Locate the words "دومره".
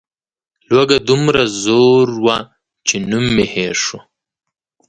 1.09-1.43